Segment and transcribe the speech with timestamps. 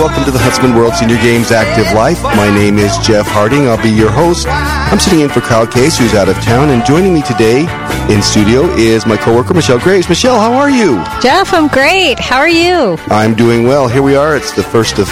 [0.00, 2.22] welcome to the Huntsman World Senior Games Active Life.
[2.22, 3.68] My name is Jeff Harding.
[3.68, 4.46] I'll be your host.
[4.48, 7.68] I'm sitting in for Kyle Case, who's out of town, and joining me today
[8.08, 10.08] in studio is my coworker Michelle Graves.
[10.08, 11.04] Michelle, how are you?
[11.20, 12.18] Jeff, I'm great.
[12.18, 12.96] How are you?
[13.08, 13.88] I'm doing well.
[13.88, 14.34] Here we are.
[14.34, 15.06] It's the first of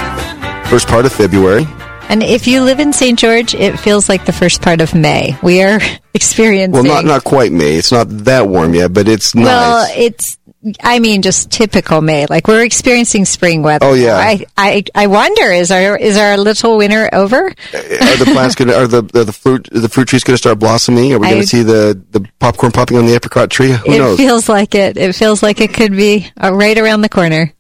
[0.71, 1.67] first part of February.
[2.09, 3.19] And if you live in St.
[3.19, 5.37] George, it feels like the first part of May.
[5.43, 5.81] We are
[6.15, 6.73] experiencing.
[6.73, 7.77] Well, not not quite May.
[7.77, 9.45] It's not that warm yet, but it's nice.
[9.45, 10.39] Well, it's
[10.83, 12.27] I mean, just typical May.
[12.27, 13.87] Like we're experiencing spring weather.
[13.87, 14.17] Oh yeah.
[14.17, 17.47] I, I, I wonder is our is our little winter over?
[17.47, 20.39] are the plants going to are the, the the fruit the fruit trees going to
[20.39, 21.13] start blossoming?
[21.13, 23.73] Are we going to see the the popcorn popping on the apricot tree?
[23.73, 24.17] Who it knows?
[24.17, 24.97] feels like it.
[24.97, 27.53] It feels like it could be uh, right around the corner.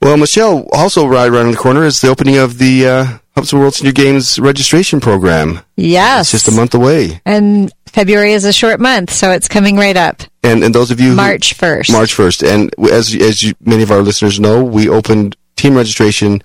[0.00, 3.74] Well, Michelle, also right around the corner is the opening of the uh, Huntsman World
[3.74, 5.60] Senior Games registration program.
[5.76, 9.76] Yes, it's just a month away, and February is a short month, so it's coming
[9.76, 10.20] right up.
[10.42, 13.90] And and those of you March first, March first, and as as you, many of
[13.90, 16.42] our listeners know, we opened team registration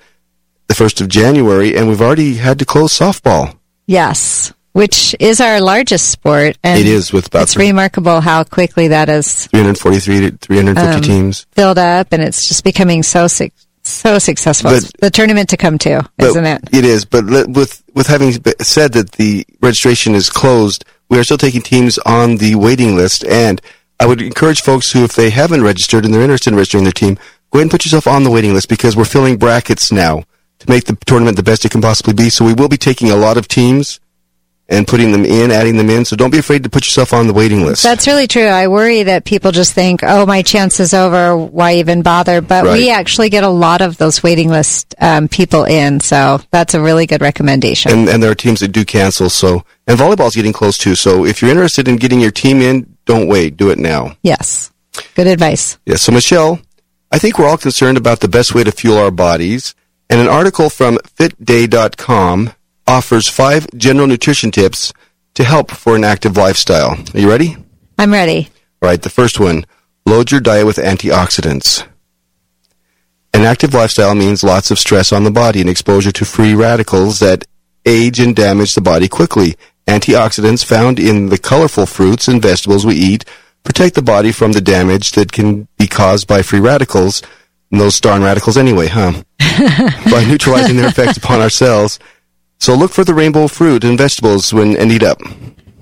[0.67, 3.57] the first of January, and we've already had to close softball.
[3.85, 6.57] Yes, which is our largest sport.
[6.63, 10.95] And it is with about it's three, remarkable how quickly that is 343 to 350
[10.95, 14.71] um, teams filled up, and it's just becoming so so successful.
[14.71, 16.61] But, the tournament to come to, isn't it?
[16.71, 17.03] It is.
[17.03, 18.31] But with with having
[18.61, 23.25] said that the registration is closed, we are still taking teams on the waiting list,
[23.25, 23.61] and
[23.99, 26.93] I would encourage folks who, if they haven't registered and they're interested in registering their
[26.93, 27.15] team,
[27.51, 30.23] go ahead and put yourself on the waiting list because we're filling brackets now
[30.59, 32.29] to make the tournament the best it can possibly be.
[32.29, 33.99] So we will be taking a lot of teams
[34.71, 36.05] and putting them in, adding them in.
[36.05, 37.83] So don't be afraid to put yourself on the waiting list.
[37.83, 38.45] That's really true.
[38.45, 41.35] I worry that people just think, oh, my chance is over.
[41.35, 42.41] Why even bother?
[42.41, 42.73] But right.
[42.73, 45.99] we actually get a lot of those waiting list um, people in.
[45.99, 47.91] So that's a really good recommendation.
[47.91, 49.29] And, and there are teams that do cancel.
[49.29, 50.95] So, and volleyball's getting close too.
[50.95, 53.57] So if you're interested in getting your team in, don't wait.
[53.57, 54.15] Do it now.
[54.23, 54.71] Yes.
[55.15, 55.77] Good advice.
[55.85, 56.01] Yes.
[56.01, 56.61] So Michelle,
[57.11, 59.75] I think we're all concerned about the best way to fuel our bodies.
[60.09, 62.51] And an article from fitday.com
[62.91, 64.91] offers five general nutrition tips
[65.33, 66.97] to help for an active lifestyle.
[67.13, 67.55] Are you ready?
[67.97, 68.49] I'm ready.
[68.81, 69.65] All right, the first one
[70.05, 71.87] load your diet with antioxidants.
[73.33, 77.19] An active lifestyle means lots of stress on the body and exposure to free radicals
[77.19, 77.45] that
[77.85, 79.55] age and damage the body quickly.
[79.87, 83.23] Antioxidants found in the colorful fruits and vegetables we eat
[83.63, 87.21] protect the body from the damage that can be caused by free radicals,
[87.71, 89.13] and those darn radicals anyway, huh?
[90.11, 91.99] by neutralizing their effects upon our cells
[92.61, 95.19] so look for the rainbow fruit and vegetables when and eat up.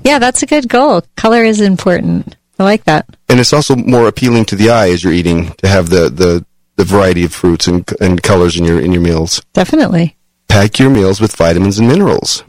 [0.06, 1.04] Yeah, that's a good goal.
[1.18, 2.38] Color is important.
[2.58, 3.06] I like that.
[3.28, 6.46] And it's also more appealing to the eye as you're eating to have the, the,
[6.78, 9.42] the variety of fruits and, and colors in your in your meals.
[9.52, 10.16] Definitely.
[10.48, 12.46] Pack your meals with vitamins and minerals.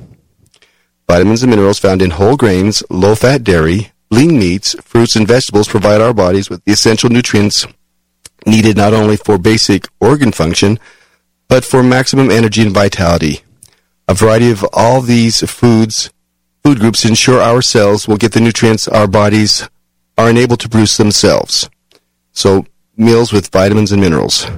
[1.09, 5.67] Vitamins and minerals found in whole grains, low fat dairy, lean meats, fruits, and vegetables
[5.67, 7.67] provide our bodies with the essential nutrients
[8.47, 10.79] needed not only for basic organ function,
[11.49, 13.43] but for maximum energy and vitality.
[14.11, 16.11] A variety of all these foods,
[16.65, 19.69] food groups ensure our cells will get the nutrients our bodies
[20.19, 21.71] are unable to produce themselves.
[22.33, 22.67] So,
[22.97, 24.49] meals with vitamins and minerals.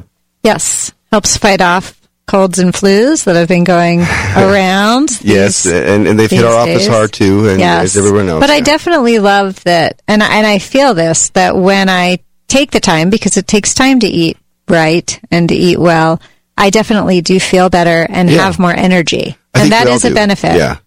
[0.43, 4.01] Yes, helps fight off colds and flus that have been going
[4.37, 5.21] around.
[5.21, 6.77] yes, and, and they've hit our days.
[6.77, 7.85] office hard too, and yes.
[7.85, 8.41] as everyone knows.
[8.41, 8.57] But yeah.
[8.57, 13.11] I definitely love that, and and I feel this that when I take the time
[13.11, 16.23] because it takes time to eat right and to eat well,
[16.63, 18.45] I definitely do feel better and yeah.
[18.45, 19.37] have more energy.
[19.53, 20.15] I and that is a do.
[20.15, 20.55] benefit.
[20.55, 20.79] Yeah.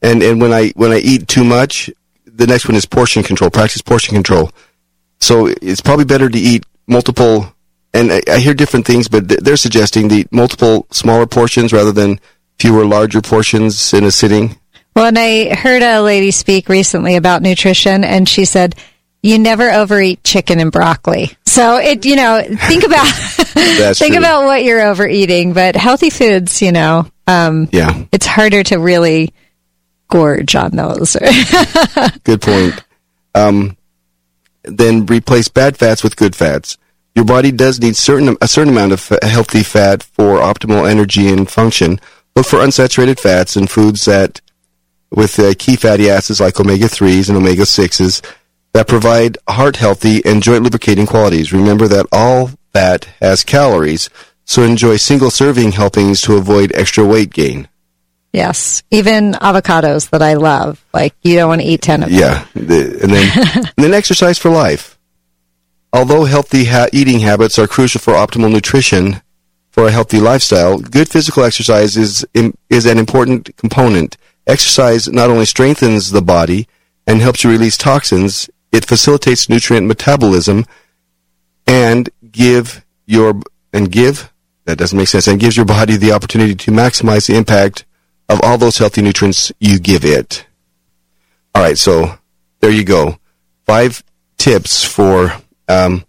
[0.00, 1.90] And and when I when I eat too much,
[2.24, 3.50] the next one is portion control.
[3.50, 4.50] Practice portion control.
[5.20, 7.52] So it's probably better to eat multiple.
[7.92, 12.20] And I, I hear different things, but they're suggesting the multiple smaller portions rather than
[12.58, 14.56] fewer larger portions in a sitting.
[14.96, 18.76] Well, and I heard a lady speak recently about nutrition, and she said
[19.22, 21.36] you never overeat chicken and broccoli.
[21.44, 23.06] So it, you know, think about
[23.94, 24.18] think true.
[24.18, 25.52] about what you're overeating.
[25.52, 29.32] But healthy foods, you know, um, yeah, it's harder to really
[30.08, 31.16] gorge on those.
[32.24, 32.82] good point.
[33.34, 33.76] Um,
[34.64, 36.78] then replace bad fats with good fats.
[37.14, 41.50] Your body does need certain a certain amount of healthy fat for optimal energy and
[41.50, 42.00] function.
[42.36, 44.40] Look for unsaturated fats and foods that
[45.10, 48.22] with uh, key fatty acids like omega 3s and omega 6s
[48.72, 51.52] that provide heart healthy and joint lubricating qualities.
[51.52, 54.08] Remember that all fat has calories,
[54.44, 57.68] so enjoy single serving helpings to avoid extra weight gain.
[58.32, 60.84] Yes, even avocados that I love.
[60.92, 62.18] Like you don't want to eat ten of them.
[62.18, 64.96] Yeah, the, and then and then exercise for life.
[65.92, 69.22] Although healthy ha- eating habits are crucial for optimal nutrition
[69.70, 72.24] for a healthy lifestyle, good physical exercise is
[72.70, 74.16] is an important component.
[74.46, 76.68] Exercise not only strengthens the body
[77.08, 80.64] and helps you release toxins, it facilitates nutrient metabolism
[81.68, 83.40] and give your
[83.72, 84.32] and give
[84.68, 85.26] that doesn't make sense.
[85.26, 87.86] And gives your body the opportunity to maximize the impact
[88.28, 90.46] of all those healthy nutrients you give it.
[91.54, 92.18] All right, so
[92.60, 93.18] there you go.
[93.64, 94.04] Five
[94.36, 95.32] tips for
[95.68, 96.04] um,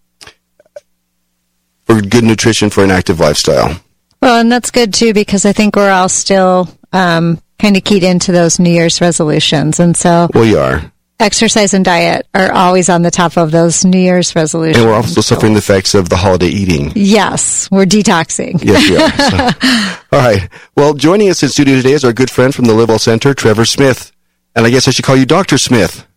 [1.85, 3.79] for good nutrition for an active lifestyle.
[4.21, 8.03] Well, and that's good too because I think we're all still um, kind of keyed
[8.03, 10.91] into those New Year's resolutions, and so we are.
[11.21, 14.77] Exercise and diet are always on the top of those New Year's resolutions.
[14.77, 16.93] And we're also suffering the effects of the holiday eating.
[16.95, 18.63] Yes, we're detoxing.
[18.63, 19.11] Yes, we are.
[19.29, 19.99] So.
[20.17, 20.49] all right.
[20.77, 23.65] Well, joining us in studio today is our good friend from the Livewell Center, Trevor
[23.65, 24.13] Smith.
[24.55, 25.57] And I guess I should call you Dr.
[25.57, 26.07] Smith.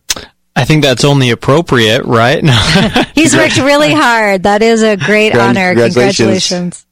[0.54, 2.44] I think that's only appropriate, right?
[3.14, 4.44] He's worked really hard.
[4.44, 5.74] That is a great honor.
[5.74, 6.48] Congratulations.
[6.48, 6.86] Congratulations.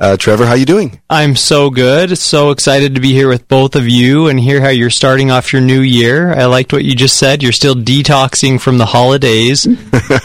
[0.00, 1.00] Uh, Trevor, how you doing?
[1.08, 2.18] I'm so good.
[2.18, 5.52] So excited to be here with both of you and hear how you're starting off
[5.52, 6.32] your new year.
[6.32, 7.44] I liked what you just said.
[7.44, 9.66] You're still detoxing from the holidays.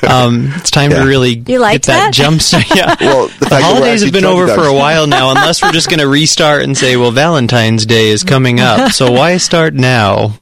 [0.10, 1.04] Um, it's time yeah.
[1.04, 2.66] to really you like get that, that jump start.
[2.76, 2.96] Yeah.
[3.00, 6.00] well, the, the holidays have been over for a while now, unless we're just going
[6.00, 8.92] to restart and say, well, Valentine's Day is coming up.
[8.92, 10.40] So why start now?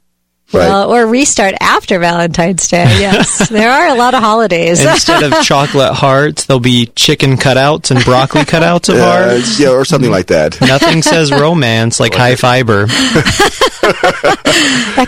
[0.50, 0.66] Right.
[0.66, 2.84] Well, or restart after Valentine's Day.
[2.98, 4.82] Yes, there are a lot of holidays.
[4.82, 9.60] Instead of chocolate hearts, there'll be chicken cutouts and broccoli cutouts of uh, hearts.
[9.60, 10.58] Yeah, or something like that.
[10.62, 12.86] Nothing says romance like high fiber.
[12.86, 13.26] that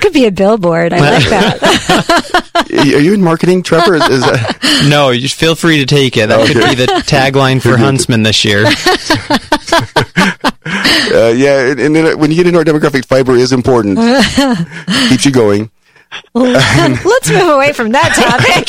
[0.03, 0.93] could be a billboard.
[0.93, 2.93] I like that.
[2.95, 3.95] are you in marketing, Trevor?
[3.95, 4.87] Is, is that...
[4.91, 6.29] No, you feel free to take it.
[6.29, 6.53] That okay.
[6.53, 8.67] could be the tagline for Huntsman this year.
[11.11, 13.99] Uh, yeah, and, and, then when you get into our demographic, fiber is important.
[15.09, 15.71] Keeps you going.
[16.35, 18.69] Let's move away from that topic.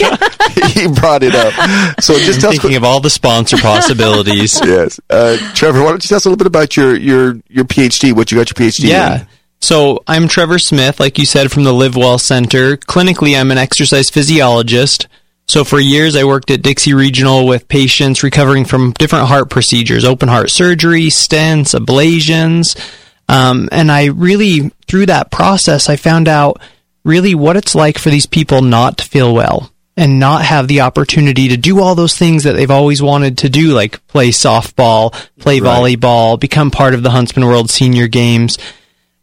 [0.75, 1.53] he brought it up.
[2.01, 4.59] So just tell thinking us, of all the sponsor possibilities.
[4.63, 7.65] yes, uh, Trevor, why don't you tell us a little bit about your your your
[7.65, 8.13] PhD?
[8.13, 8.89] What you got your PhD?
[8.89, 9.21] Yeah.
[9.21, 9.27] In?
[9.59, 12.77] So I'm Trevor Smith, like you said, from the Livewell Center.
[12.77, 15.07] Clinically, I'm an exercise physiologist.
[15.51, 20.05] So for years, I worked at Dixie Regional with patients recovering from different heart procedures,
[20.05, 22.79] open heart surgery, stents, ablations.
[23.27, 26.61] Um, and I really, through that process, I found out
[27.03, 30.79] really what it's like for these people not to feel well and not have the
[30.79, 35.11] opportunity to do all those things that they've always wanted to do, like play softball,
[35.37, 35.69] play right.
[35.99, 38.57] volleyball, become part of the Huntsman World Senior Games.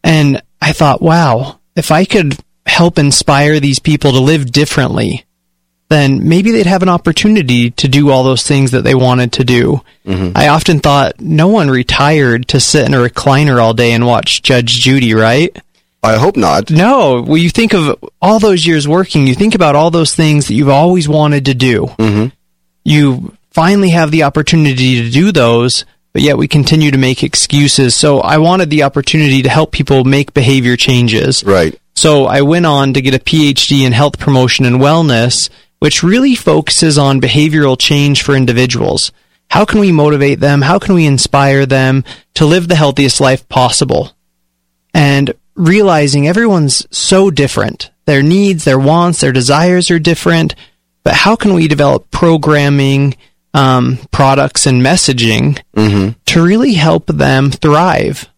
[0.04, 2.36] And I thought, wow, if I could
[2.66, 5.24] help inspire these people to live differently,
[5.88, 9.44] then maybe they'd have an opportunity to do all those things that they wanted to
[9.44, 9.80] do.
[10.04, 10.36] Mm-hmm.
[10.36, 14.42] I often thought no one retired to sit in a recliner all day and watch
[14.42, 15.56] Judge Judy, right?
[16.02, 16.70] I hope not.
[16.70, 17.22] No.
[17.22, 20.54] Well, you think of all those years working, you think about all those things that
[20.54, 21.86] you've always wanted to do.
[21.98, 22.26] Mm-hmm.
[22.84, 27.96] You finally have the opportunity to do those, but yet we continue to make excuses.
[27.96, 31.42] So I wanted the opportunity to help people make behavior changes.
[31.42, 31.78] Right.
[31.96, 36.34] So I went on to get a PhD in health promotion and wellness which really
[36.34, 39.12] focuses on behavioral change for individuals.
[39.50, 40.62] How can we motivate them?
[40.62, 42.04] How can we inspire them
[42.34, 44.12] to live the healthiest life possible?
[44.92, 47.90] And realizing everyone's so different.
[48.06, 50.54] Their needs, their wants, their desires are different.
[51.02, 53.16] But how can we develop programming,
[53.54, 56.18] um, products, and messaging mm-hmm.
[56.26, 58.28] to really help them thrive,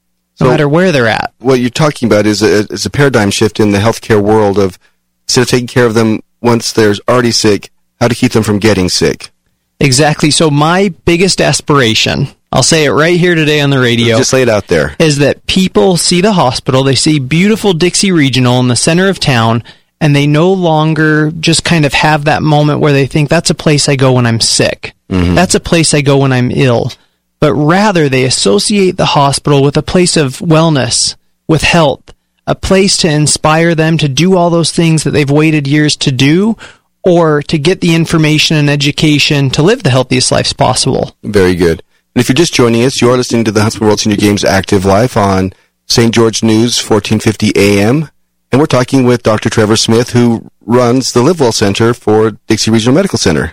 [0.40, 1.32] no so matter where they're at?
[1.38, 4.78] What you're talking about is a, is a paradigm shift in the healthcare world of
[5.24, 7.70] instead of taking care of them once they're already sick,
[8.00, 9.30] how to keep them from getting sick.
[9.78, 10.30] Exactly.
[10.30, 14.18] So my biggest aspiration, I'll say it right here today on the radio.
[14.18, 14.94] Just lay it out there.
[14.98, 19.18] Is that people see the hospital, they see beautiful Dixie Regional in the center of
[19.18, 19.64] town,
[20.00, 23.54] and they no longer just kind of have that moment where they think that's a
[23.54, 24.94] place I go when I'm sick.
[25.08, 25.34] Mm-hmm.
[25.34, 26.92] That's a place I go when I'm ill.
[27.38, 31.16] But rather they associate the hospital with a place of wellness,
[31.46, 32.14] with health,
[32.50, 36.10] a place to inspire them to do all those things that they've waited years to
[36.10, 36.56] do
[37.04, 41.16] or to get the information and education to live the healthiest lives possible.
[41.22, 41.82] Very good.
[42.14, 44.44] And if you're just joining us, you are listening to the Huntsman World Senior Games
[44.44, 45.52] Active Life on
[45.86, 46.12] St.
[46.12, 48.10] George News 1450 AM.
[48.50, 49.48] And we're talking with Dr.
[49.48, 53.52] Trevor Smith, who runs the Livewell Center for Dixie Regional Medical Center.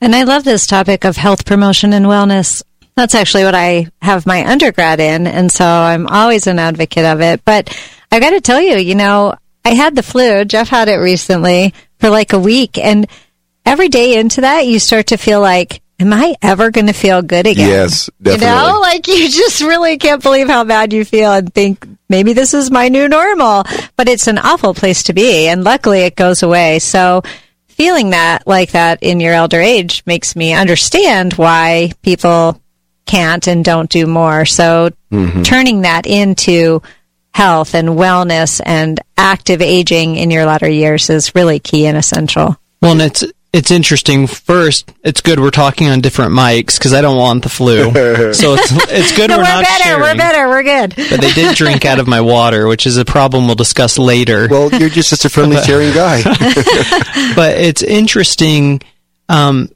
[0.00, 2.62] And I love this topic of health promotion and wellness.
[2.94, 7.20] That's actually what I have my undergrad in, and so I'm always an advocate of
[7.20, 7.44] it.
[7.44, 7.76] But
[8.16, 10.46] I got to tell you, you know, I had the flu.
[10.46, 12.78] Jeff had it recently for like a week.
[12.78, 13.06] And
[13.66, 17.20] every day into that, you start to feel like, am I ever going to feel
[17.20, 17.68] good again?
[17.68, 18.46] Yes, definitely.
[18.46, 22.32] You know, like you just really can't believe how bad you feel and think maybe
[22.32, 23.64] this is my new normal.
[23.96, 25.48] But it's an awful place to be.
[25.48, 26.78] And luckily it goes away.
[26.78, 27.20] So
[27.66, 32.58] feeling that like that in your elder age makes me understand why people
[33.04, 34.46] can't and don't do more.
[34.46, 35.42] So mm-hmm.
[35.42, 36.80] turning that into
[37.36, 42.56] health and wellness and active aging in your latter years is really key and essential.
[42.80, 44.26] Well, and it's it's interesting.
[44.26, 47.92] First, it's good we're talking on different mics because I don't want the flu.
[48.32, 49.84] so it's it's good No, we're, we're not better.
[49.84, 50.00] sharing.
[50.00, 50.48] We're better.
[50.48, 50.94] We're good.
[50.96, 54.48] But they did drink out of my water, which is a problem we'll discuss later.
[54.50, 56.22] Well, you're just such a friendly, sharing guy.
[57.36, 58.80] but it's interesting
[59.28, 59.68] um,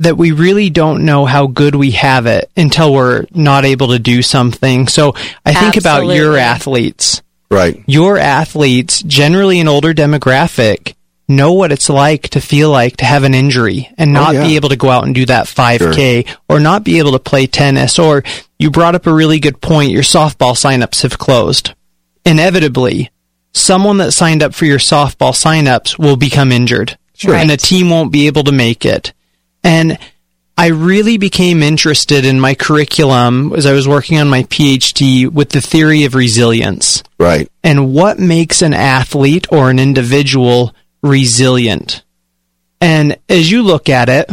[0.00, 3.98] that we really don't know how good we have it until we're not able to
[3.98, 4.86] do something.
[4.88, 5.14] So
[5.44, 7.22] I think about your athletes.
[7.50, 7.82] right.
[7.86, 10.94] Your athletes, generally an older demographic,
[11.28, 14.46] know what it's like to feel like to have an injury and oh, not yeah.
[14.46, 17.46] be able to go out and do that 5K or not be able to play
[17.46, 17.98] tennis.
[17.98, 18.22] Or
[18.58, 19.92] you brought up a really good point.
[19.92, 21.74] Your softball signups have closed.
[22.24, 23.10] Inevitably,
[23.52, 26.96] someone that signed up for your softball signups will become injured.
[27.14, 27.34] Sure.
[27.34, 29.12] And a team won't be able to make it.
[29.68, 29.98] And
[30.56, 35.50] I really became interested in my curriculum as I was working on my PhD with
[35.50, 37.48] the theory of resilience Right.
[37.62, 42.02] and what makes an athlete or an individual resilient.
[42.80, 44.30] And as you look at it,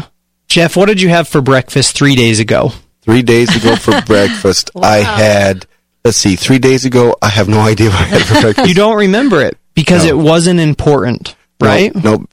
[0.48, 2.72] Jeff, what did you have for breakfast three days ago?
[3.02, 5.66] Three days ago for breakfast, I had,
[6.04, 8.68] let's see, three days ago, I have no idea what I had for breakfast.
[8.70, 10.10] You don't remember it because No.
[10.10, 11.94] it wasn't important, No, right?
[11.96, 12.26] No,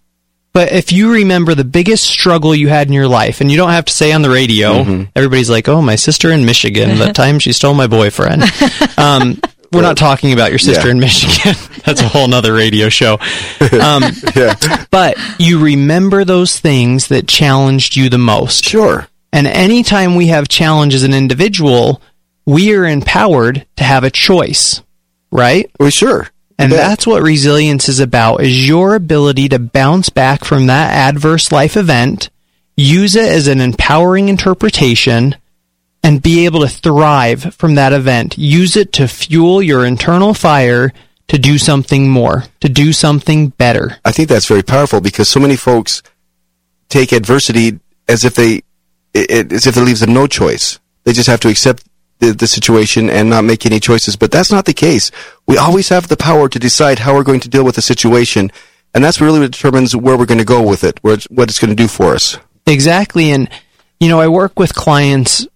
[0.53, 3.71] But if you remember the biggest struggle you had in your life, and you don't
[3.71, 7.39] have to say on the radio, everybody's like, "Oh, my sister in Michigan, the time
[7.39, 8.43] she stole my boyfriend."
[8.99, 9.41] Um,
[9.73, 10.93] we're not talking about your sister Yeah.
[10.93, 11.55] in Michigan.
[11.87, 13.15] That's a whole nother radio show.
[13.81, 14.03] Um,
[14.37, 14.55] yeah,
[14.91, 18.65] but you remember those things that challenged you the most.
[18.65, 19.09] sure.
[19.33, 22.03] And anytime we have challenge as an individual,
[22.45, 24.83] we are empowered to have a choice,
[25.31, 25.71] right?
[25.81, 26.29] Well, sure.
[26.59, 31.51] And that's what resilience is about is your ability to bounce back from that adverse
[31.51, 32.31] life event,
[32.77, 35.35] use it as an empowering interpretation,
[36.05, 38.37] and be able to thrive from that event.
[38.39, 40.93] Use it to fuel your internal fire
[41.29, 43.97] to do something more, to do something better.
[44.05, 46.03] I think that's very powerful because so many folks
[46.89, 47.79] take adversity
[48.09, 48.63] as if they,
[49.15, 50.79] it- as if it leaves them no choice.
[51.05, 51.85] They just have to accept
[52.23, 54.17] the, the situation and not make any choices.
[54.17, 55.11] But that's not the case.
[55.47, 58.53] We always have the power to decide how we're going to deal with the situation,
[58.95, 61.51] and that's really what determines where we're going to go with it, where it's, what
[61.51, 62.39] it's going to do for us.
[62.67, 63.33] Exactly.
[63.33, 63.51] And,
[63.99, 65.47] you know, I work with clients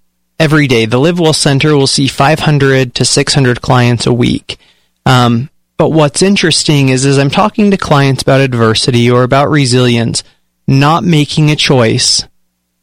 [0.41, 0.87] every day.
[0.87, 4.59] The Live Well Center will see 500 to 600 clients a week.
[5.05, 10.25] Um, but what's interesting is, as I'm talking to clients about adversity or about resilience,
[10.67, 12.25] not making a choice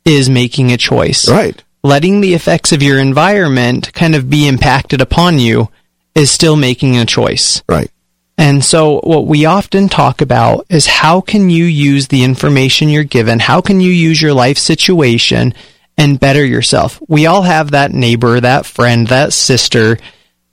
[0.06, 1.28] is making a choice.
[1.30, 1.63] Right.
[1.84, 5.70] Letting the effects of your environment kind of be impacted upon you
[6.16, 7.62] is still making a choice.
[7.68, 7.92] Right.
[8.38, 13.04] And so what we often talk about is how can you use the information you're
[13.04, 13.40] given?
[13.40, 15.54] How can you use your life situation
[15.98, 17.02] and better yourself?
[17.08, 20.00] We all have that neighbor, that friend, that sister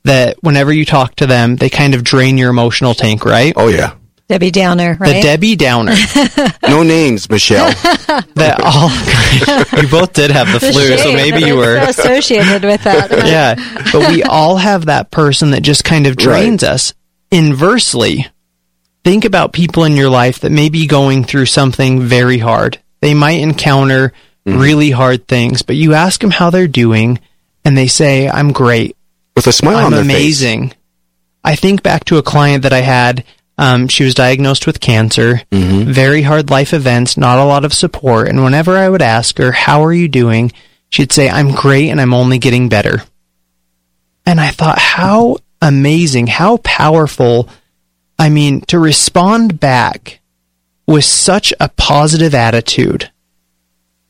[0.04, 3.52] that whenever you talk to them, they kind of drain your emotional tank, right?
[3.56, 3.94] Oh yeah.
[4.30, 5.22] Debbie Downer, The right?
[5.24, 5.96] Debbie Downer
[6.62, 7.66] No names, Michelle.
[8.36, 8.88] that all
[9.82, 13.10] you both did have the The flu, so maybe you were associated with that.
[13.26, 13.56] yeah,
[13.90, 16.94] but we all have that person that just kind of drains us.
[17.32, 18.28] Inversely,
[19.02, 22.78] think about people in your life that may be going through something very hard.
[23.00, 24.12] They might encounter
[24.46, 24.60] mm-hmm.
[24.60, 27.18] really hard things, but you ask them how they're doing,
[27.64, 28.96] and they say, I'm great.
[29.34, 30.14] With a smile on I'm their face.
[30.14, 30.74] amazing.
[31.42, 33.24] I think back to a client that I had.
[33.60, 38.28] Um, she was diagnosed with cancer, very hard life events, not a lot of support.
[38.28, 40.52] And whenever I would ask her, How are you doing?
[40.88, 43.02] she'd say, I'm great and I'm only getting better.
[44.24, 47.50] And I thought, How amazing, how powerful.
[48.18, 50.20] I mean, to respond back
[50.86, 53.10] with such a positive attitude.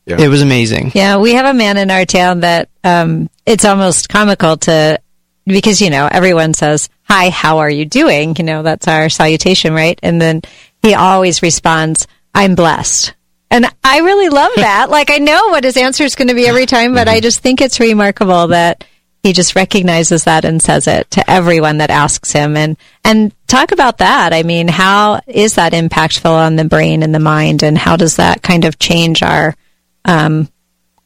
[0.07, 0.21] Yeah.
[0.21, 0.93] It was amazing.
[0.95, 5.01] Yeah, we have a man in our town that um, it's almost comical to
[5.45, 8.37] because you know everyone says hi, how are you doing?
[8.39, 9.99] You know that's our salutation, right?
[10.03, 10.43] And then
[10.83, 13.15] he always responds, "I'm blessed."
[13.51, 14.91] And I really love that.
[14.91, 17.41] like I know what his answer is going to be every time, but I just
[17.41, 18.85] think it's remarkable that
[19.23, 22.57] he just recognizes that and says it to everyone that asks him.
[22.57, 24.33] And and talk about that.
[24.33, 28.17] I mean, how is that impactful on the brain and the mind, and how does
[28.17, 29.57] that kind of change our
[30.05, 30.49] um,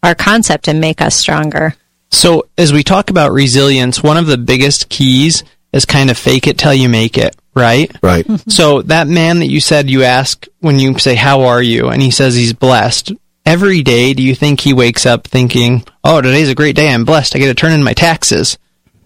[0.03, 1.75] our concept and make us stronger.
[2.11, 5.43] So, as we talk about resilience, one of the biggest keys
[5.75, 7.91] is kind of fake it till you make it, right?
[8.03, 8.27] Right.
[8.49, 11.89] So, that man that you said you ask when you say, How are you?
[11.89, 13.13] and he says he's blessed.
[13.45, 16.89] Every day, do you think he wakes up thinking, Oh, today's a great day.
[16.93, 17.37] I'm blessed.
[17.37, 18.57] I get to turn in my taxes?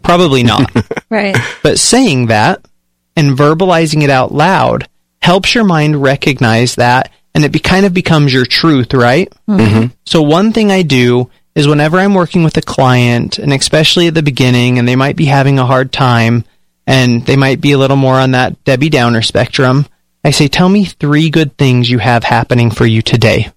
[0.03, 0.71] Probably not.
[1.11, 1.35] Right.
[1.63, 2.69] But saying that
[3.17, 4.87] and verbalizing it out loud
[5.23, 9.33] helps your mind recognize that and it be, kind of becomes your truth, right?
[9.49, 9.87] Mm-hmm.
[10.05, 14.15] So, one thing I do is whenever I'm working with a client, and especially at
[14.15, 16.45] the beginning, and they might be having a hard time
[16.89, 19.87] and they might be a little more on that Debbie Downer spectrum,
[20.25, 23.51] I I say, tell me three good things you have happening for you today.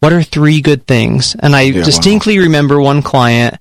[0.00, 1.34] What are three good things?
[1.38, 3.56] And I Yeah, distinctly remember one client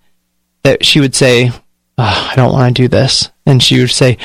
[0.64, 1.52] that she would say,
[1.98, 3.30] "Ah, I don't want to do this.
[3.46, 4.18] And she would say,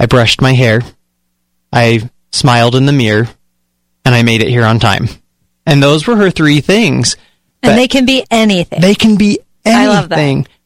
[0.00, 0.82] I brushed my hair.
[1.72, 3.28] I smiled in the mirror
[4.04, 5.08] and I made it here on time.
[5.66, 7.16] And those were her three things.
[7.62, 8.80] And But they can be anything.
[8.80, 9.88] they can be anything.
[9.88, 10.16] I love that.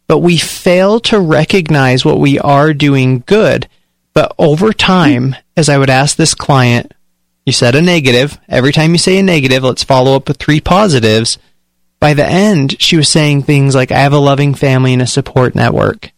[0.09, 3.69] But we fail to recognize what we are doing good.
[4.15, 6.93] But over time, as I would ask this client,
[7.47, 8.38] you said a negative.
[8.49, 11.38] Every time you say a negative, let's follow up with three positives.
[12.00, 15.07] By the end, she was saying things like, I have a loving family and a
[15.07, 16.11] support network.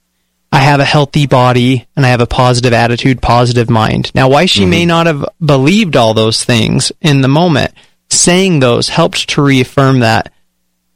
[0.53, 4.11] I have a healthy body and I have a positive attitude, positive mind.
[4.15, 4.89] Now, why she may mm-hmm.
[4.89, 7.73] not have believed all those things in the moment,
[8.09, 10.33] saying those helped to reaffirm that.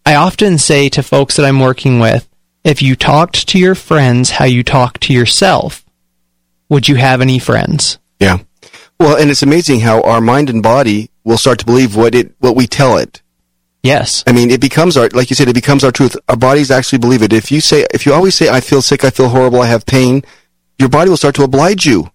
[0.04, 2.28] I often say to folks that I'm working with,
[2.64, 5.84] if you talked to your friends how you talk to yourself,
[6.68, 7.98] would you have any friends?
[8.18, 8.38] Yeah.
[8.98, 12.34] Well, and it's amazing how our mind and body will start to believe what it
[12.38, 13.22] what we tell it.
[13.82, 14.24] Yes.
[14.26, 16.16] I mean, it becomes our like you said, it becomes our truth.
[16.28, 17.32] Our bodies actually believe it.
[17.32, 19.84] If you say if you always say I feel sick, I feel horrible, I have
[19.84, 20.24] pain,
[20.78, 22.10] your body will start to oblige you.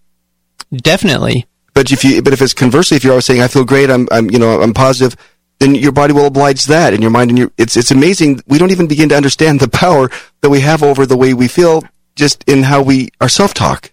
[0.73, 1.45] Definitely.
[1.75, 4.07] But if you but if it's conversely, if you're always saying I feel great, I'm
[4.11, 5.15] I'm you know I'm positive,
[5.59, 8.41] then your body will oblige that, and your mind and your it's it's amazing.
[8.47, 10.09] We don't even begin to understand the power
[10.41, 11.83] that we have over the way we feel
[12.15, 13.91] just in how we our self talk.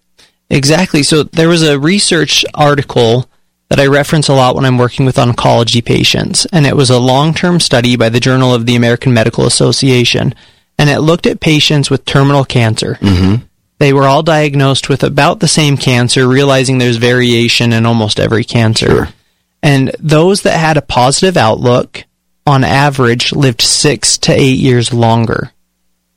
[0.48, 1.02] Exactly.
[1.02, 3.28] So there was a research article
[3.68, 7.00] that I reference a lot when I'm working with oncology patients, and it was a
[7.00, 10.34] long-term study by the Journal of the American Medical Association,
[10.78, 12.94] and it looked at patients with terminal cancer.
[13.00, 13.44] Mm-hmm.
[13.78, 18.44] They were all diagnosed with about the same cancer, realizing there's variation in almost every
[18.44, 18.86] cancer.
[18.86, 19.08] Sure.
[19.66, 22.04] And those that had a positive outlook,
[22.46, 25.52] on average, lived six to eight years longer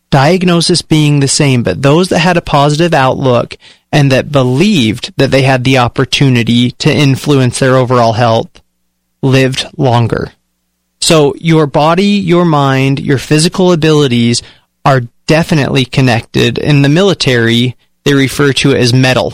[0.09, 3.57] diagnosis being the same, but those that had a positive outlook
[3.91, 8.49] and that believed that they had the opportunity to influence their overall health
[9.21, 10.31] lived longer.
[11.01, 14.41] So your body, your mind, your physical abilities
[14.85, 16.57] are definitely connected.
[16.57, 19.33] In the military, they refer to it as mettle.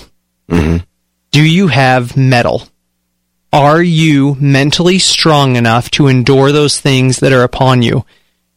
[0.50, 0.84] Mm-hmm.
[1.32, 2.68] Do you have mettle?
[3.56, 8.06] Are you mentally strong enough to endure those things that are upon you?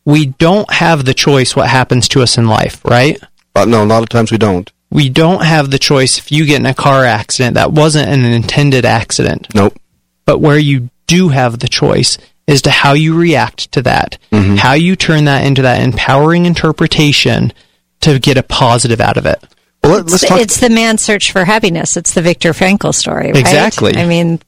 [0.04, 3.16] We don't have the choice what happens to us in life, right?
[3.54, 4.72] But no, a lot of times we don't.
[4.90, 8.24] We don't have the choice if you get in a car accident that wasn't an
[8.24, 9.46] intended accident.
[9.54, 9.78] Nope.
[10.24, 14.56] But where you do have the choice is to how you react to that, mm-hmm.
[14.56, 17.52] how you turn that into that empowering interpretation
[18.00, 19.44] to get a positive out of it.
[19.84, 20.40] Well, let, let's it's, talk.
[20.40, 21.96] it's the man's search for happiness.
[21.96, 23.36] It's the Viktor Frankl story, right?
[23.36, 23.96] Exactly.
[23.96, 24.40] I mean,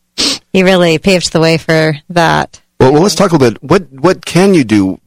[0.52, 2.60] he really paved the way for that.
[2.78, 3.62] Well, well, let's talk a little bit.
[3.62, 5.00] What what can you do?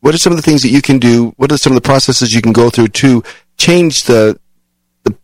[0.00, 1.32] What are some of the things that you can do?
[1.36, 3.22] What are some of the processes you can go through to
[3.58, 4.38] change the,
[5.04, 5.14] the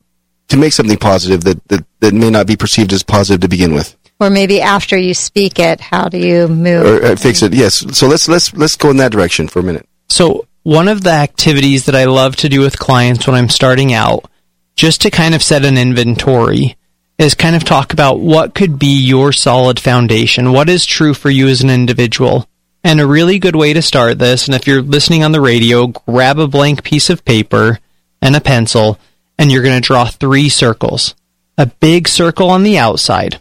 [0.49, 3.73] to make something positive that, that, that may not be perceived as positive to begin
[3.75, 6.85] with, Or maybe after you speak it, how do you move?
[6.85, 7.55] or uh, fix it?
[7.55, 7.85] Yes.
[7.99, 9.89] So let's let's let's go in that direction for a minute.
[10.09, 13.93] So, one of the activities that I love to do with clients when I'm starting
[13.93, 14.31] out,
[14.77, 16.77] just to kind of set an inventory,
[17.19, 20.53] is kind of talk about what could be your solid foundation.
[20.53, 22.49] What is true for you as an individual?
[22.85, 25.89] And a really good way to start this, and if you're listening on the radio,
[25.89, 27.81] grab a blank piece of paper
[28.23, 28.99] and a pencil,
[29.39, 31.15] and you're going to draw three circles.
[31.59, 33.41] A big circle on the outside,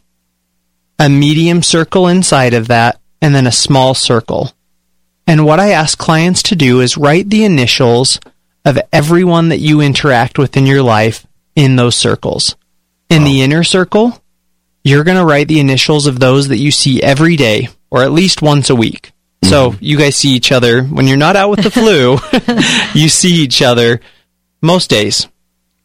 [0.98, 4.54] a medium circle inside of that, and then a small circle.
[5.28, 8.20] And what I ask clients to do is write the initials
[8.64, 12.56] of everyone that you interact with in your life in those circles.
[13.10, 14.22] In the inner circle,
[14.84, 18.12] you're going to write the initials of those that you see every day or at
[18.12, 19.12] least once a week.
[19.44, 19.84] So mm-hmm.
[19.84, 21.72] you guys see each other when you're not out with the
[22.94, 24.02] flu, you see each other
[24.62, 25.28] most days.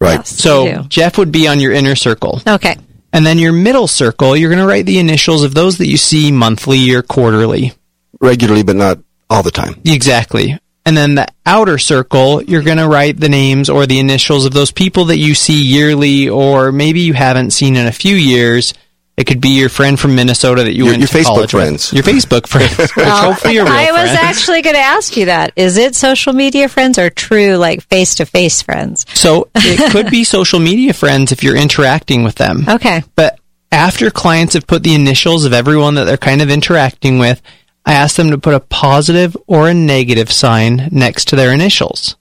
[0.00, 0.18] Right.
[0.18, 0.82] Yes, So.
[0.88, 2.40] Jeff would be on your inner circle.
[2.46, 2.76] Okay.
[3.12, 5.96] And then your middle circle, you're going to write the initials of those that you
[5.96, 7.72] see monthly or quarterly.
[8.20, 9.80] Regularly, but not all the time.
[9.84, 10.58] Exactly.
[10.86, 14.52] And then the outer circle, you're going to write the names or the initials of
[14.52, 18.72] those people that you see yearly or maybe you haven't seen in a few years.
[19.16, 21.50] It could be your friend from Minnesota that you Your- went your to Facebook college
[21.50, 21.92] friends.
[21.92, 22.06] With.
[22.06, 22.78] Your Facebook friends.
[22.78, 24.18] which Well, hopefully are I was friends.
[24.22, 25.52] actually going to ask you that.
[25.56, 29.04] Is it social media friends or true, like face to face friends?
[29.12, 32.64] So it could be social media friends if you're interacting with them.
[32.66, 33.02] Okay.
[33.14, 33.38] But
[33.70, 37.42] after clients have put the initials of everyone that they're kind of interacting with,
[37.90, 42.16] I ask them to put a positive or a negative sign next to their initials.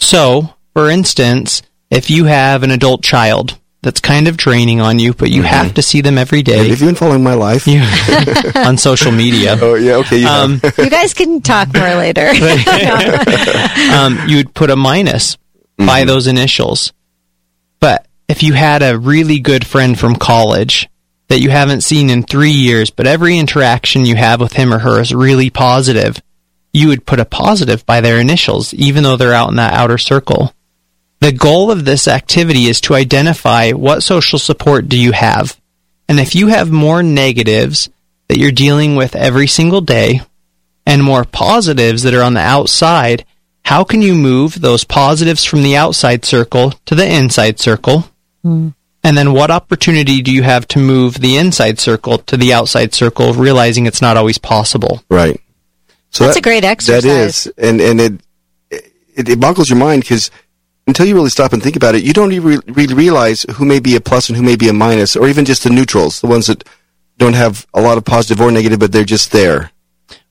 [0.00, 5.12] So, for instance, if you have an adult child that's kind of draining on you,
[5.12, 7.66] but you have to see them every day Have you been following my life?
[7.66, 7.80] you,
[8.56, 9.96] on social media, Oh yeah.
[9.96, 10.16] Okay.
[10.16, 10.60] You um.
[10.78, 12.26] You guys can talk more later.
[13.92, 15.36] um, you would put a minus
[15.76, 16.94] by those initials.
[17.80, 20.88] But if you had a really good friend from college
[21.28, 24.78] that you haven't seen in three years, but every interaction you have with him or
[24.78, 26.20] her is really positive,
[26.72, 29.98] you would put a positive by their initials, even though they're out in that outer
[29.98, 30.54] circle.
[31.20, 35.58] The goal of this activity is to identify what social support do you have.
[36.08, 37.88] And if you have more negatives
[38.28, 40.20] that you're dealing with every single day
[40.84, 43.24] and more positives that are on the outside,
[43.64, 48.08] how can you move those positives from the outside circle to the inside circle?
[48.44, 48.74] Mm.
[49.06, 52.92] And then what opportunity do you have to move the inside circle to the outside
[52.92, 55.00] circle, realizing it's not always possible?
[55.08, 55.40] Right.
[56.10, 57.04] So that's that, a great exercise.
[57.04, 58.20] That is, and and it
[59.14, 60.32] it, it boggles your mind because
[60.88, 63.78] until you really stop and think about it, you don't even really realize who may
[63.78, 66.26] be a plus and who may be a minus, or even just the neutrals, the
[66.26, 66.64] ones that
[67.16, 69.70] don't have a lot of positive or negative, but they're just there.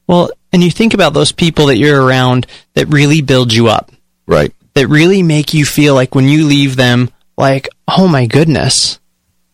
[0.05, 3.93] Well, and you think about those people that you're around that really build you up,
[4.27, 4.53] right?
[4.73, 9.00] That really make you feel like when you leave them, like, oh my goodness.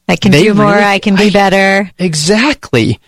[0.08, 1.92] I can do more, really, I can be I, better.
[1.98, 3.00] Exactly.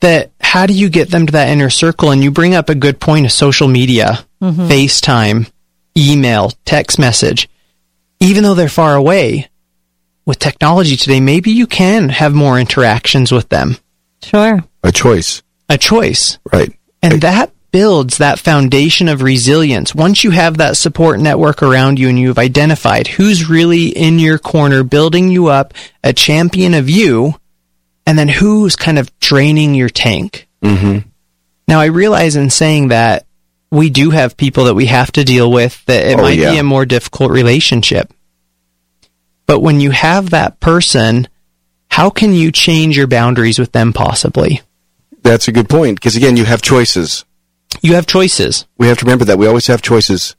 [0.00, 2.10] That how do you get them to that inner circle?
[2.10, 4.68] And you bring up a good point of social media, mm-hmm.
[4.68, 5.50] FaceTime,
[5.96, 7.48] email, text message.
[8.20, 9.48] Even though they're far away,
[10.26, 13.76] with technology today, maybe you can have more interactions with them.
[14.22, 14.62] Sure.
[14.82, 15.42] A choice.
[15.68, 16.38] A choice.
[16.52, 16.76] Right.
[17.02, 19.94] And I, that builds that foundation of resilience.
[19.94, 24.38] Once you have that support network around you and you've identified who's really in your
[24.38, 27.34] corner, building you up, a champion of you,
[28.06, 30.48] and then who's kind of draining your tank.
[30.62, 31.08] Mm-hmm.
[31.68, 33.26] Now, I realize in saying that
[33.70, 36.52] we do have people that we have to deal with that it oh, might yeah.
[36.52, 38.12] be a more difficult relationship.
[39.46, 41.28] But when you have that person,
[41.90, 44.62] how can you change your boundaries with them possibly?
[45.22, 47.25] That's a good point because again, you have choices.
[47.82, 48.66] You have choices.
[48.78, 49.38] We have to remember that.
[49.38, 50.36] We always have choices.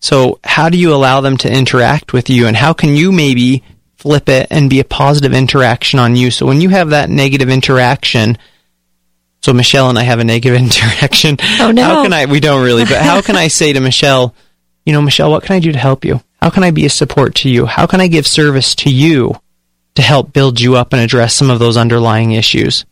[0.00, 3.62] So, how do you allow them to interact with you, and how can you maybe
[3.96, 6.30] flip it and be a positive interaction on you?
[6.30, 8.36] So, when you have that negative interaction,
[9.40, 11.36] so Michelle and I have a negative interaction.
[11.58, 11.82] Oh no!
[11.82, 12.26] How can I?
[12.26, 14.34] We don't really, but how can I say to Michelle,
[14.84, 16.20] you know, Michelle, what can I do to help you?
[16.40, 17.64] How can I be a support to you?
[17.64, 19.40] How can I give service to you
[19.94, 22.84] to help build you up and address some of those underlying issues?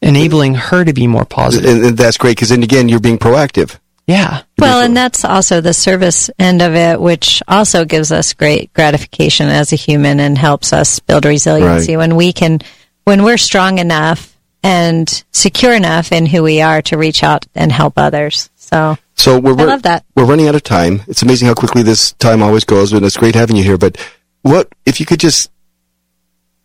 [0.00, 1.70] Enabling her to be more positive.
[1.70, 3.78] And, and that's great because then again, you're being proactive.
[4.06, 4.42] Yeah.
[4.56, 9.48] Well, and that's also the service end of it, which also gives us great gratification
[9.48, 11.98] as a human and helps us build resiliency right.
[11.98, 12.60] when we can,
[13.04, 17.70] when we're strong enough and secure enough in who we are to reach out and
[17.70, 18.48] help others.
[18.56, 20.06] So, so we're, I love that.
[20.16, 21.02] We're running out of time.
[21.06, 23.78] It's amazing how quickly this time always goes, and it's great having you here.
[23.78, 23.98] But
[24.40, 25.50] what if you could just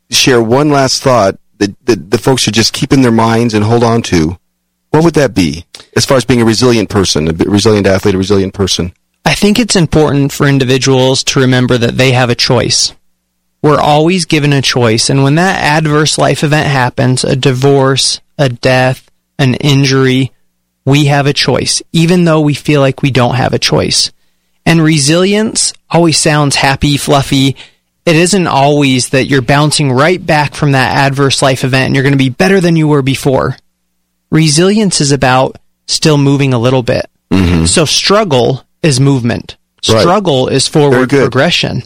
[0.09, 3.63] share one last thought that, that the folks should just keep in their minds and
[3.63, 4.37] hold on to,
[4.89, 8.17] what would that be as far as being a resilient person, a resilient athlete, a
[8.17, 8.93] resilient person?
[9.25, 12.93] I think it's important for individuals to remember that they have a choice.
[13.61, 18.49] We're always given a choice, and when that adverse life event happens, a divorce, a
[18.49, 20.33] death, an injury,
[20.85, 24.11] we have a choice, even though we feel like we don't have a choice.
[24.65, 27.55] And resilience always sounds happy, fluffy,
[28.05, 32.03] it isn't always that you're bouncing right back from that adverse life event and you're
[32.03, 33.55] going to be better than you were before.
[34.29, 37.05] Resilience is about still moving a little bit.
[37.31, 37.65] Mm-hmm.
[37.65, 39.57] So struggle is movement.
[39.81, 40.55] Struggle right.
[40.55, 41.83] is forward progression.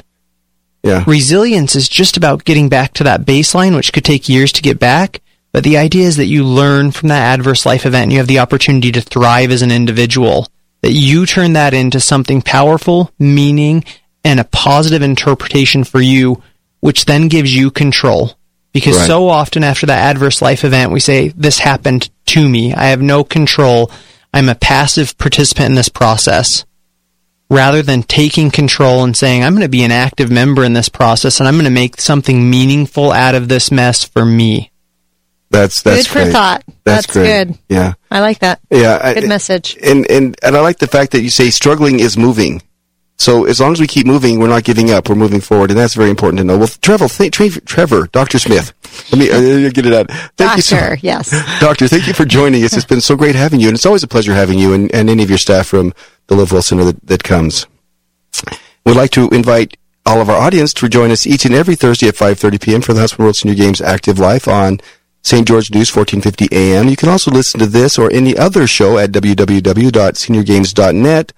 [0.84, 1.04] Yeah.
[1.08, 4.80] Resilience is just about getting back to that baseline, which could take years to get
[4.80, 5.22] back.
[5.52, 8.28] But the idea is that you learn from that adverse life event and you have
[8.28, 10.48] the opportunity to thrive as an individual.
[10.82, 13.84] That you turn that into something powerful, meaning,
[14.24, 16.42] and a positive interpretation for you,
[16.80, 18.38] which then gives you control.
[18.74, 19.08] Because right.
[19.08, 22.74] so often after that adverse life event, we say, this happened to me.
[22.74, 23.92] I have no control.
[24.34, 26.66] I'm a passive participant in this process.
[27.50, 30.90] Rather than taking control and saying, I'm going to be an active member in this
[30.90, 34.70] process and I'm going to make something meaningful out of this mess for me.
[35.50, 36.32] That's that's good for great.
[36.34, 36.64] thought.
[36.84, 37.58] That's, that's good.
[37.70, 38.60] Yeah, I like that.
[38.70, 39.78] Yeah, good I, message.
[39.82, 42.62] And and and I like the fact that you say struggling is moving.
[43.20, 45.10] So as long as we keep moving, we're not giving up.
[45.10, 46.56] We're moving forward, and that's very important to know.
[46.58, 47.32] Well, Trevor, th-
[47.66, 48.74] Trevor, Doctor Smith,
[49.12, 50.12] let me uh, get it out.
[50.38, 51.88] Thank Doctor, you, so, yes, Doctor.
[51.88, 52.74] Thank you for joining us.
[52.74, 55.10] It's been so great having you, and it's always a pleasure having you and, and
[55.10, 55.94] any of your staff from
[56.28, 57.66] the Live Well Center that, that comes.
[58.86, 62.08] We'd like to invite all of our audience to join us each and every Thursday
[62.08, 62.82] at 5:30 p.m.
[62.82, 64.80] for the Huntsman World Senior Games Active Life on
[65.24, 65.46] St.
[65.48, 66.88] George News 1450 AM.
[66.88, 71.34] You can also listen to this or any other show at www.seniorgames.net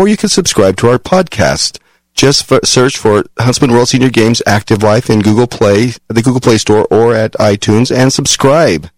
[0.00, 1.78] or you can subscribe to our podcast.
[2.14, 6.40] Just for, search for Huntsman World Senior Games Active Life in Google Play, the Google
[6.40, 8.88] Play Store, or at iTunes, and subscribe.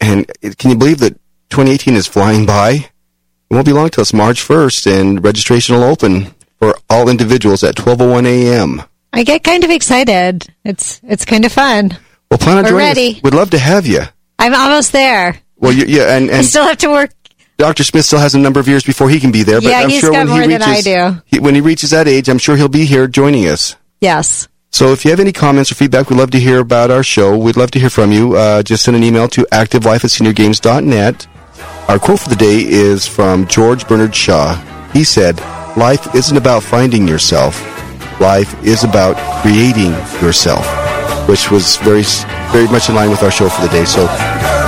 [0.00, 0.26] And
[0.56, 2.70] can you believe that 2018 is flying by?
[2.70, 7.62] It won't be long till it's March 1st, and registration will open for all individuals
[7.62, 8.82] at 12:01 a.m.
[9.12, 10.46] I get kind of excited.
[10.64, 11.96] It's it's kind of fun.
[12.30, 13.10] Well, plan on We're joining ready.
[13.16, 13.22] us.
[13.22, 14.00] We'd love to have you.
[14.38, 15.38] I'm almost there.
[15.58, 17.10] Well, you, yeah, and, I and still have to work.
[17.58, 17.84] Dr.
[17.84, 19.60] Smith still has a number of years before he can be there.
[19.60, 21.22] But Yeah, I'm he's sure when he reaches, I do.
[21.26, 23.76] he- when he reaches that age, I'm sure he'll be here joining us.
[24.00, 24.46] Yes.
[24.70, 27.34] So if you have any comments or feedback, we'd love to hear about our show.
[27.36, 28.36] We'd love to hear from you.
[28.36, 31.26] Uh, just send an email to activelife at seniorgames.net.
[31.88, 34.56] Our quote for the day is from George Bernard Shaw.
[34.92, 35.38] He said,
[35.78, 37.54] Life isn't about finding yourself.
[38.20, 39.92] Life is about creating
[40.22, 40.66] yourself,
[41.28, 42.02] which was very,
[42.52, 43.84] very much in line with our show for the day.
[43.84, 44.06] So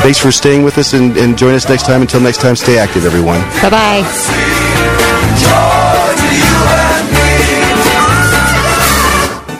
[0.02, 2.02] thanks for staying with us and, and join us next time.
[2.02, 3.40] Until next time, stay active, everyone.
[3.62, 4.54] Bye bye.